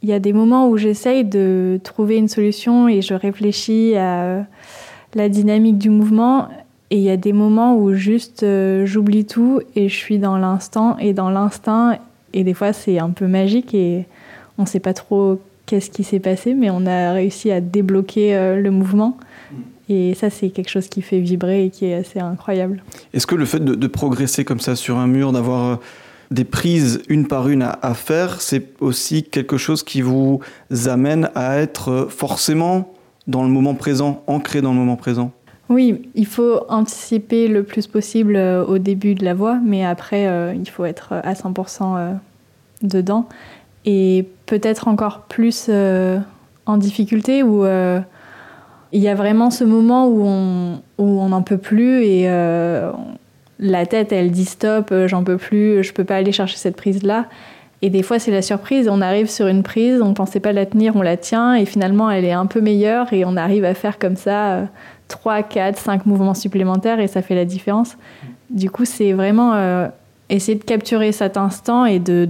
il 0.04 0.10
y 0.10 0.14
a 0.14 0.20
des 0.20 0.34
moments 0.34 0.70
où 0.70 0.78
j'essaye 0.78 1.26
de 1.26 1.80
trouver 1.84 2.18
une 2.18 2.30
solution 2.30 2.88
et 2.88 3.02
je 3.02 3.14
réfléchis 3.14 3.96
à 3.96 4.46
la 5.14 5.30
dynamique 5.30 5.78
du 5.78 5.90
mouvement. 5.90 6.48
Et 6.90 6.98
il 6.98 7.04
y 7.04 7.10
a 7.10 7.18
des 7.18 7.34
moments 7.34 7.76
où 7.76 7.94
juste 7.94 8.44
euh, 8.44 8.86
j'oublie 8.86 9.26
tout 9.26 9.62
et 9.76 9.90
je 9.90 9.96
suis 9.96 10.18
dans 10.18 10.38
l'instant 10.38 10.98
et 10.98 11.14
dans 11.14 11.30
l'instinct. 11.30 11.98
Et 12.34 12.44
des 12.44 12.54
fois, 12.54 12.74
c'est 12.74 13.00
un 13.00 13.12
peu 13.12 13.28
magique 13.28 13.74
et 13.74 14.06
on 14.58 14.64
ne 14.64 14.68
sait 14.68 14.80
pas 14.80 14.94
trop 14.94 15.40
qu'est-ce 15.66 15.90
qui 15.90 16.04
s'est 16.04 16.20
passé, 16.20 16.54
mais 16.54 16.70
on 16.70 16.86
a 16.86 17.14
réussi 17.14 17.52
à 17.52 17.62
débloquer 17.62 18.36
euh, 18.36 18.60
le 18.60 18.72
mouvement. 18.72 19.18
Et 19.94 20.14
ça, 20.16 20.30
c'est 20.30 20.52
quelque 20.52 20.70
chose 20.70 20.88
qui 20.88 21.02
fait 21.02 21.20
vibrer 21.20 21.66
et 21.66 21.70
qui 21.70 21.86
est 21.86 21.96
assez 21.96 22.18
incroyable. 22.18 22.82
Est-ce 23.14 23.28
que 23.28 23.36
le 23.36 23.44
fait 23.44 23.60
de, 23.60 23.88
progresser 23.88 24.46
comme 24.46 24.62
ça 24.62 24.78
sur 24.78 24.98
un 24.98 25.06
mur, 25.06 25.34
d'avoir 25.34 25.66
euh, 25.66 25.76
des 26.32 26.46
prises 26.46 27.02
une 27.10 27.28
par 27.28 27.50
une 27.50 27.62
à, 27.62 27.94
faire, 27.94 28.40
c'est 28.40 28.68
aussi 28.80 29.24
quelque 29.24 29.58
chose 29.58 29.84
qui 29.84 30.02
vous 30.02 30.40
amène 30.86 31.30
à 31.36 31.58
être 31.58 31.90
euh, 31.90 32.08
forcément 32.08 32.94
dans 33.28 33.44
le 33.44 33.50
moment 33.50 33.76
présent, 33.76 34.24
ancré 34.28 34.62
dans 34.62 34.72
le 34.72 34.78
moment 34.78 34.96
présent? 34.96 35.34
Oui, 35.68 36.10
il 36.16 36.26
faut 36.26 36.62
anticiper 36.70 37.50
le 37.50 37.64
plus 37.64 37.86
possible 37.88 38.38
euh, 38.38 38.64
au 38.66 38.78
début 38.78 39.14
de 39.14 39.26
la 39.26 39.34
voie, 39.34 39.60
mais 39.62 39.84
après, 39.84 40.56
il 40.56 40.70
faut 40.70 40.86
être 40.86 41.12
à 41.12 41.34
100% 41.34 42.16
dedans. 42.82 43.28
Et 43.84 44.26
peut-être 44.46 44.88
encore 44.88 45.24
plus 45.24 45.70
en 45.70 46.78
difficulté 46.78 47.44
ou 47.44 47.66
il 48.94 49.02
y 49.02 49.08
a 49.08 49.16
vraiment 49.16 49.50
ce 49.50 49.64
moment 49.64 50.08
où 50.08 50.26
on 50.98 51.30
n'en 51.30 51.42
peut 51.42 51.58
plus 51.58 52.04
et 52.04 52.24
euh, 52.30 52.92
la 53.60 53.86
tête, 53.86 54.12
elle 54.12 54.32
dit 54.32 54.46
stop, 54.46 54.90
euh, 54.92 55.08
j'en 55.08 55.24
peux 55.24 55.38
plus, 55.38 55.84
je 55.84 55.94
peux 55.94 56.04
pas 56.04 56.18
aller 56.18 56.32
chercher 56.32 56.58
cette 56.58 56.76
prise-là. 56.76 57.28
Et 57.84 57.90
des 57.90 58.04
fois, 58.04 58.20
c'est 58.20 58.32
la 58.32 58.42
surprise. 58.42 58.90
On 58.90 59.02
arrive 59.02 59.30
sur 59.30 59.48
une 59.48 59.64
prise, 59.64 60.02
on 60.02 60.14
pensait 60.14 60.40
pas 60.40 60.52
la 60.52 60.66
tenir, 60.66 60.96
on 60.96 61.02
la 61.02 61.18
tient, 61.18 61.56
et 61.56 61.66
finalement, 61.66 62.12
elle 62.12 62.26
est 62.26 62.32
un 62.32 62.46
peu 62.46 62.62
meilleure, 62.62 63.12
et 63.14 63.26
on 63.26 63.38
arrive 63.38 63.66
à 63.66 63.74
faire 63.74 63.98
comme 63.98 64.16
ça 64.16 64.68
3, 65.08 65.44
4, 65.44 65.78
5 65.78 66.06
mouvements 66.06 66.34
supplémentaires, 66.34 67.00
et 67.00 67.08
ça 67.08 67.22
fait 67.22 67.34
la 67.34 67.46
différence. 67.46 67.98
Du 68.50 68.70
coup, 68.70 68.86
c'est 68.86 69.14
vraiment 69.14 69.54
euh, 69.54 69.88
essayer 70.30 70.58
de 70.58 70.64
capturer 70.64 71.12
cet 71.12 71.38
instant 71.38 71.86
et 71.86 72.00
de, 72.00 72.26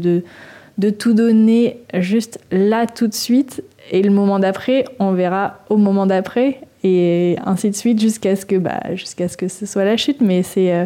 de 0.77 0.89
tout 0.89 1.13
donner 1.13 1.82
juste 1.96 2.39
là, 2.51 2.88
tout 2.88 3.08
de 3.08 3.13
suite, 3.13 3.62
et 3.90 4.02
le 4.02 4.12
moment 4.12 4.40
d'après, 4.40 4.86
on 5.00 5.14
verra 5.14 5.60
au 5.70 5.78
moment 5.78 6.06
d'après, 6.06 6.62
et 6.84 7.38
ainsi 7.46 7.70
de 7.70 7.76
suite 7.76 8.00
jusqu'à 8.00 8.36
ce 8.36 8.46
que, 8.46 8.56
bah, 8.56 8.80
jusqu'à 8.94 9.28
ce 9.28 9.38
que 9.38 9.48
ce 9.48 9.66
soit 9.66 9.86
la 9.86 9.98
chute. 9.98 10.22
Mais 10.22 10.44
c'est 10.44 10.74
euh, 10.74 10.86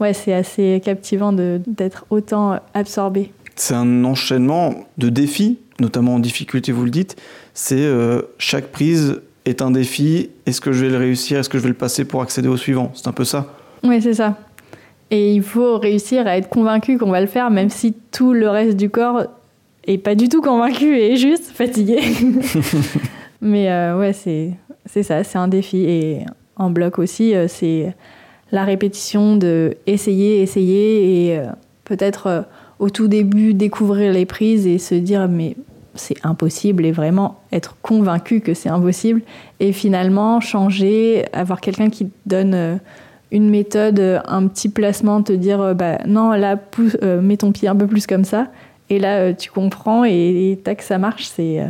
ouais, 0.00 0.12
c'est 0.12 0.32
assez 0.32 0.80
captivant 0.84 1.32
d'être 1.32 2.06
autant 2.10 2.58
absorbé. 2.74 3.32
C'est 3.54 3.74
un 3.74 4.04
enchaînement 4.04 4.74
de 4.98 5.08
défis, 5.08 5.58
notamment 5.80 6.16
en 6.16 6.18
difficulté, 6.18 6.72
vous 6.72 6.84
le 6.84 6.90
dites. 6.90 7.16
C'est 7.54 7.84
euh, 7.84 8.22
chaque 8.38 8.66
prise 8.66 9.20
est 9.46 9.62
un 9.62 9.70
défi. 9.70 10.30
Est-ce 10.44 10.60
que 10.60 10.72
je 10.72 10.84
vais 10.84 10.90
le 10.90 10.98
réussir? 10.98 11.38
Est-ce 11.38 11.48
que 11.48 11.58
je 11.58 11.62
vais 11.62 11.70
le 11.70 11.74
passer 11.74 12.04
pour 12.04 12.20
accéder 12.20 12.48
au 12.48 12.56
suivant? 12.56 12.90
C'est 12.94 13.08
un 13.08 13.12
peu 13.12 13.24
ça 13.24 13.46
Oui, 13.82 14.02
c'est 14.02 14.14
ça. 14.14 14.36
Et 15.10 15.34
il 15.34 15.42
faut 15.42 15.78
réussir 15.78 16.26
à 16.26 16.36
être 16.36 16.48
convaincu 16.48 16.98
qu'on 16.98 17.10
va 17.10 17.20
le 17.20 17.28
faire, 17.28 17.50
même 17.50 17.70
si 17.70 17.94
tout 18.10 18.32
le 18.32 18.48
reste 18.48 18.76
du 18.76 18.90
corps 18.90 19.22
et 19.86 19.98
pas 19.98 20.14
du 20.14 20.28
tout 20.28 20.42
convaincu 20.42 20.96
et 20.96 21.16
juste 21.16 21.52
fatigué. 21.52 22.00
Mais 23.40 23.70
euh, 23.70 23.98
ouais, 23.98 24.12
c'est, 24.12 24.52
c'est 24.86 25.02
ça, 25.02 25.24
c'est 25.24 25.38
un 25.38 25.48
défi. 25.48 25.84
Et 25.84 26.20
en 26.56 26.70
bloc 26.70 26.98
aussi, 26.98 27.34
euh, 27.34 27.46
c'est 27.48 27.94
la 28.52 28.64
répétition 28.64 29.36
de 29.36 29.76
essayer, 29.86 30.42
essayer 30.42 31.26
et 31.26 31.38
euh, 31.38 31.46
peut-être 31.84 32.46
au 32.78 32.90
tout 32.90 33.08
début 33.08 33.54
découvrir 33.54 34.12
les 34.12 34.26
prises 34.26 34.66
et 34.66 34.78
se 34.78 34.94
dire 34.94 35.28
mais 35.28 35.56
c'est 35.94 36.16
impossible 36.24 36.84
et 36.84 36.92
vraiment 36.92 37.40
être 37.52 37.76
convaincu 37.80 38.40
que 38.40 38.52
c'est 38.54 38.68
impossible 38.68 39.22
et 39.60 39.72
finalement 39.72 40.40
changer, 40.40 41.24
avoir 41.32 41.60
quelqu'un 41.60 41.88
qui 41.88 42.10
donne 42.26 42.78
une 43.32 43.48
méthode, 43.48 44.20
un 44.26 44.46
petit 44.46 44.68
placement, 44.68 45.22
te 45.22 45.32
dire 45.32 45.74
bah 45.74 45.98
non 46.06 46.32
là 46.32 46.56
pousse, 46.56 46.96
mets 47.02 47.38
ton 47.38 47.50
pied 47.50 47.66
un 47.66 47.74
peu 47.74 47.86
plus 47.86 48.06
comme 48.06 48.24
ça 48.24 48.48
et 48.88 48.98
là, 48.98 49.18
euh, 49.18 49.32
tu 49.32 49.50
comprends 49.50 50.04
et, 50.04 50.58
tac, 50.62 50.82
ça 50.82 50.98
marche. 50.98 51.26
C'est 51.26 51.60
euh, 51.60 51.66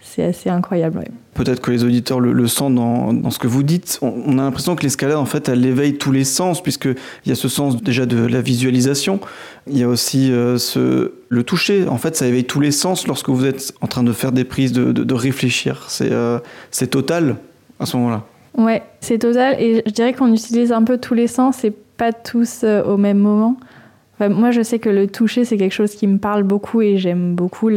c'est 0.00 0.24
assez 0.24 0.48
incroyable. 0.48 1.04
Peut-être 1.34 1.60
que 1.60 1.70
les 1.70 1.84
auditeurs 1.84 2.20
le, 2.20 2.46
sentent 2.46 2.76
dans, 2.76 3.12
dans, 3.12 3.30
ce 3.30 3.38
que 3.38 3.46
vous 3.46 3.62
dites. 3.62 3.98
On, 4.00 4.38
a 4.38 4.42
l'impression 4.42 4.74
que 4.74 4.82
l'escalade, 4.82 5.16
en 5.16 5.26
fait, 5.26 5.48
elle 5.48 5.64
éveille 5.66 5.98
tous 5.98 6.12
les 6.12 6.24
sens, 6.24 6.62
puisqu'il 6.62 6.96
y 7.26 7.30
a 7.30 7.34
ce 7.34 7.48
sens 7.48 7.82
déjà 7.82 8.06
de 8.06 8.24
la 8.24 8.40
visualisation. 8.40 9.20
Il 9.66 9.76
y 9.76 9.82
a 9.82 9.88
aussi 9.88 10.32
euh, 10.32 10.56
ce, 10.56 11.12
le 11.28 11.42
toucher. 11.42 11.86
En 11.88 11.98
fait, 11.98 12.16
ça 12.16 12.26
éveille 12.26 12.44
tous 12.44 12.60
les 12.60 12.70
sens 12.70 13.06
lorsque 13.06 13.28
vous 13.28 13.44
êtes 13.44 13.74
en 13.80 13.86
train 13.86 14.02
de 14.02 14.12
faire 14.12 14.32
des 14.32 14.44
prises, 14.44 14.72
de, 14.72 14.92
de, 14.92 15.14
réfléchir. 15.14 15.84
C'est 15.88 16.12
c'est 16.70 16.88
total 16.88 17.36
à 17.80 17.86
ce 17.86 17.96
moment-là. 17.96 18.24
Ouais, 18.56 18.82
c'est 19.00 19.18
total. 19.18 19.56
Et 19.60 19.82
je 19.84 19.92
dirais 19.92 20.12
qu'on 20.12 20.32
utilise 20.32 20.72
un 20.72 20.82
peu 20.82 20.98
tous 20.98 21.14
les 21.14 21.26
sens 21.26 21.64
et 21.64 21.70
pas 21.70 22.12
tous 22.12 22.64
au 22.64 22.96
même 22.96 23.18
moment 23.18 23.56
moi, 24.20 24.50
je 24.50 24.62
sais 24.62 24.78
que 24.78 24.88
le 24.88 25.06
toucher, 25.06 25.44
c'est 25.44 25.56
quelque 25.56 25.72
chose 25.72 25.94
qui 25.94 26.06
me 26.06 26.18
parle 26.18 26.42
beaucoup 26.42 26.82
et 26.82 26.96
j'aime 26.96 27.34
beaucoup 27.34 27.70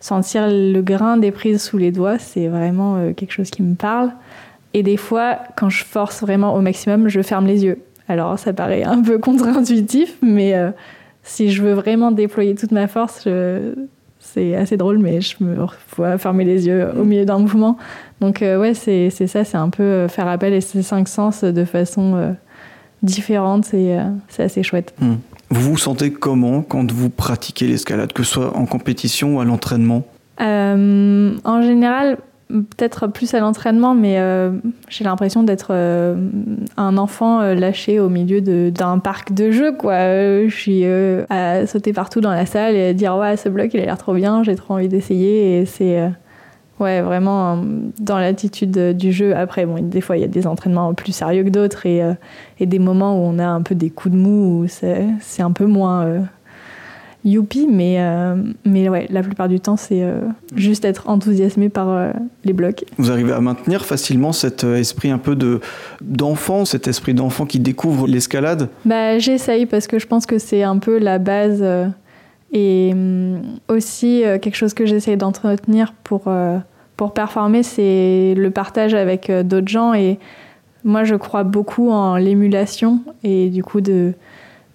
sentir 0.00 0.48
le 0.48 0.80
grain 0.80 1.16
des 1.18 1.30
prises 1.30 1.62
sous 1.62 1.78
les 1.78 1.92
doigts. 1.92 2.18
C'est 2.18 2.48
vraiment 2.48 2.96
euh, 2.96 3.12
quelque 3.12 3.32
chose 3.32 3.50
qui 3.50 3.62
me 3.62 3.74
parle. 3.74 4.10
Et 4.74 4.82
des 4.82 4.96
fois, 4.96 5.38
quand 5.56 5.68
je 5.68 5.84
force 5.84 6.22
vraiment 6.22 6.54
au 6.54 6.60
maximum, 6.60 7.08
je 7.08 7.20
ferme 7.20 7.46
les 7.46 7.64
yeux. 7.64 7.78
Alors, 8.08 8.38
ça 8.38 8.52
paraît 8.52 8.82
un 8.82 9.02
peu 9.02 9.18
contre-intuitif, 9.18 10.16
mais 10.22 10.54
euh, 10.54 10.70
si 11.22 11.50
je 11.50 11.62
veux 11.62 11.74
vraiment 11.74 12.10
déployer 12.10 12.54
toute 12.54 12.72
ma 12.72 12.88
force, 12.88 13.28
c'est 14.18 14.56
assez 14.56 14.76
drôle, 14.76 14.98
mais 14.98 15.20
je 15.20 15.36
me 15.40 15.54
vois 15.96 16.16
fermer 16.16 16.44
les 16.44 16.66
yeux 16.66 16.88
au 16.98 17.04
milieu 17.04 17.24
d'un 17.24 17.38
mouvement. 17.38 17.76
Donc 18.20 18.38
ouais, 18.40 18.72
c'est 18.74 19.10
ça, 19.10 19.44
c'est 19.44 19.56
un 19.56 19.68
peu 19.68 20.08
faire 20.08 20.26
appel 20.26 20.54
à 20.54 20.60
ces 20.60 20.82
cinq 20.82 21.06
sens 21.06 21.44
de 21.44 21.64
façon 21.64 22.34
différente 23.02 23.74
et 23.74 23.96
c'est 24.28 24.44
assez 24.44 24.62
chouette. 24.62 24.94
Hmm. 25.00 25.14
Vous 25.50 25.72
vous 25.72 25.78
sentez 25.78 26.12
comment 26.12 26.62
quand 26.62 26.90
vous 26.90 27.10
pratiquez 27.10 27.66
l'escalade, 27.66 28.12
que 28.12 28.22
ce 28.22 28.32
soit 28.34 28.56
en 28.56 28.66
compétition 28.66 29.36
ou 29.36 29.40
à 29.40 29.44
l'entraînement? 29.44 30.04
En 30.38 31.62
général, 31.62 32.18
peut-être 32.52 33.06
plus 33.06 33.34
à 33.34 33.40
l'entraînement, 33.40 33.94
mais 33.94 34.18
euh, 34.18 34.52
j'ai 34.88 35.04
l'impression 35.04 35.42
d'être 35.42 35.68
euh, 35.70 36.16
un 36.76 36.96
enfant 36.98 37.40
euh, 37.40 37.54
lâché 37.54 37.98
au 37.98 38.08
milieu 38.08 38.40
d'un 38.70 38.98
parc 38.98 39.32
de 39.32 39.50
jeux. 39.50 39.72
Quoi. 39.72 39.98
je 40.46 40.54
suis 40.54 40.84
à 41.30 41.66
sauter 41.66 41.92
partout 41.92 42.20
dans 42.20 42.30
la 42.30 42.46
salle 42.46 42.74
et 42.74 42.88
à 42.88 42.92
dire 42.92 43.16
ouais, 43.16 43.36
ce 43.36 43.48
bloc 43.48 43.70
il 43.74 43.80
a 43.80 43.84
l'air 43.84 43.98
trop 43.98 44.14
bien, 44.14 44.42
j'ai 44.42 44.54
trop 44.54 44.74
envie 44.74 44.88
d'essayer. 44.88 45.58
Et 45.58 45.66
c'est 45.66 46.10
ouais, 46.82 47.00
vraiment 47.00 47.58
dans 47.98 48.18
l'attitude 48.18 48.96
du 48.96 49.12
jeu. 49.12 49.34
Après, 49.34 49.64
bon, 49.66 49.82
des 49.82 50.00
fois 50.00 50.16
il 50.16 50.20
y 50.20 50.24
a 50.24 50.28
des 50.28 50.46
entraînements 50.46 50.92
plus 50.94 51.12
sérieux 51.12 51.44
que 51.44 51.48
d'autres 51.48 51.86
et, 51.86 52.02
et, 52.60 52.66
des 52.66 52.78
moments 52.78 53.16
où 53.16 53.22
on 53.22 53.38
a 53.38 53.46
un 53.46 53.62
peu 53.62 53.74
des 53.74 53.90
coups 53.90 54.14
de 54.14 54.20
mou 54.20 54.62
où 54.62 54.66
c'est 54.68 55.42
un 55.42 55.52
peu 55.52 55.66
moins 55.66 56.26
youpi, 57.24 57.68
mais, 57.70 57.96
euh, 57.98 58.36
mais 58.64 58.88
ouais, 58.88 59.06
la 59.10 59.22
plupart 59.22 59.48
du 59.48 59.60
temps, 59.60 59.76
c'est 59.76 60.02
euh, 60.02 60.20
juste 60.54 60.84
être 60.84 61.08
enthousiasmé 61.08 61.68
par 61.68 61.88
euh, 61.88 62.10
les 62.44 62.52
blocs. 62.52 62.84
Vous 62.98 63.10
arrivez 63.10 63.32
à 63.32 63.40
maintenir 63.40 63.84
facilement 63.84 64.32
cet 64.32 64.64
esprit 64.64 65.10
un 65.10 65.18
peu 65.18 65.36
de, 65.36 65.60
d'enfant, 66.00 66.64
cet 66.64 66.88
esprit 66.88 67.14
d'enfant 67.14 67.46
qui 67.46 67.60
découvre 67.60 68.06
l'escalade? 68.06 68.68
Bah, 68.84 69.18
J'essaye 69.18 69.66
parce 69.66 69.86
que 69.86 69.98
je 69.98 70.06
pense 70.06 70.26
que 70.26 70.38
c'est 70.38 70.62
un 70.62 70.78
peu 70.78 70.98
la 70.98 71.18
base 71.18 71.64
et 72.52 72.94
aussi 73.68 74.22
quelque 74.42 74.56
chose 74.56 74.74
que 74.74 74.84
j'essaye 74.84 75.16
d'entretenir 75.16 75.94
pour, 76.04 76.24
pour 76.96 77.12
performer, 77.14 77.62
c'est 77.62 78.34
le 78.36 78.50
partage 78.50 78.94
avec 78.94 79.30
d'autres 79.30 79.68
gens 79.68 79.94
et 79.94 80.18
moi 80.84 81.04
je 81.04 81.14
crois 81.14 81.44
beaucoup 81.44 81.90
en 81.90 82.16
l'émulation 82.16 83.00
et 83.22 83.50
du 83.50 83.62
coup 83.62 83.80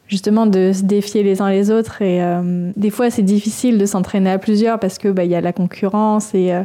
justement 0.08 0.46
de 0.46 0.72
se 0.74 0.84
défier 0.84 1.24
les 1.24 1.42
uns 1.42 1.50
les 1.50 1.72
autres. 1.72 2.02
Et 2.02 2.22
euh, 2.22 2.72
des 2.76 2.90
fois, 2.90 3.10
c'est 3.10 3.24
difficile 3.24 3.78
de 3.78 3.86
s'entraîner 3.86 4.32
à 4.32 4.38
plusieurs 4.38 4.80
parce 4.80 4.98
que 4.98 5.10
bah, 5.10 5.26
y 5.26 5.36
a 5.36 5.42
la 5.42 5.54
concurrence 5.54 6.34
et 6.34 6.54
euh, 6.54 6.64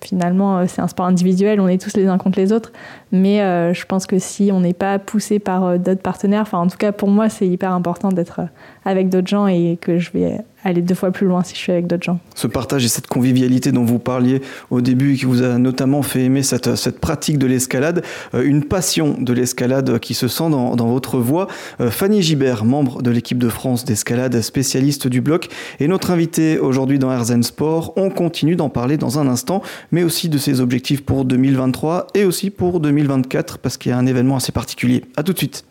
finalement, 0.00 0.58
euh, 0.58 0.64
c'est 0.66 0.80
un 0.80 0.88
sport 0.88 1.06
individuel, 1.06 1.60
on 1.60 1.68
est 1.68 1.80
tous 1.80 1.96
les 1.96 2.06
uns 2.06 2.18
contre 2.18 2.38
les 2.38 2.52
autres. 2.52 2.72
Mais 3.12 3.38
je 3.74 3.84
pense 3.86 4.06
que 4.06 4.18
si 4.18 4.50
on 4.52 4.60
n'est 4.60 4.74
pas 4.74 4.98
poussé 4.98 5.38
par 5.38 5.78
d'autres 5.78 6.02
partenaires, 6.02 6.42
enfin 6.42 6.58
en 6.58 6.66
tout 6.66 6.78
cas 6.78 6.92
pour 6.92 7.08
moi, 7.08 7.28
c'est 7.28 7.46
hyper 7.46 7.72
important 7.72 8.10
d'être 8.10 8.40
avec 8.84 9.08
d'autres 9.08 9.28
gens 9.28 9.46
et 9.46 9.78
que 9.80 9.98
je 9.98 10.10
vais 10.12 10.38
aller 10.64 10.82
deux 10.82 10.94
fois 10.94 11.10
plus 11.10 11.26
loin 11.26 11.42
si 11.42 11.54
je 11.54 11.58
suis 11.58 11.72
avec 11.72 11.86
d'autres 11.86 12.04
gens. 12.04 12.18
Ce 12.34 12.46
partage 12.46 12.84
et 12.84 12.88
cette 12.88 13.06
convivialité 13.06 13.72
dont 13.72 13.84
vous 13.84 13.98
parliez 13.98 14.42
au 14.70 14.80
début 14.80 15.14
et 15.14 15.16
qui 15.16 15.24
vous 15.24 15.42
a 15.42 15.58
notamment 15.58 16.02
fait 16.02 16.24
aimer 16.24 16.42
cette, 16.42 17.00
pratique 17.00 17.38
de 17.38 17.46
l'escalade, 17.46 18.02
euh, 18.34 18.42
une 18.42 18.64
passion 18.64 19.16
de 19.18 19.32
l'escalade 19.32 19.98
qui 19.98 20.14
se 20.14 20.28
sent 20.28 20.50
dans, 20.50 20.76
dans 20.76 20.88
votre 20.88 21.18
voix. 21.18 21.48
Euh, 21.80 21.90
Fanny 21.90 22.22
Gibert, 22.22 22.64
membre 22.64 23.02
de 23.02 23.10
l'équipe 23.10 23.38
de 23.38 23.48
France 23.48 23.84
d'escalade, 23.84 24.40
spécialiste 24.40 25.08
du 25.08 25.20
bloc, 25.20 25.48
est 25.78 25.88
notre 25.88 26.10
invitée 26.10 26.58
aujourd'hui 26.58 26.98
dans 26.98 27.12
Herzen 27.12 27.42
Sport. 27.42 27.92
On 27.96 28.10
continue 28.10 28.56
d'en 28.56 28.68
parler 28.68 28.96
dans 28.96 29.18
un 29.18 29.26
instant, 29.28 29.62
mais 29.92 30.02
aussi 30.02 30.28
de 30.28 30.38
ses 30.38 30.60
objectifs 30.60 31.04
pour 31.04 31.24
2023 31.24 32.08
et 32.14 32.24
aussi 32.24 32.50
pour 32.50 32.80
2024 32.80 33.58
parce 33.58 33.76
qu'il 33.76 33.90
y 33.90 33.92
a 33.92 33.98
un 33.98 34.06
événement 34.06 34.36
assez 34.36 34.52
particulier. 34.52 35.04
À 35.16 35.22
tout 35.22 35.32
de 35.32 35.38
suite. 35.38 35.64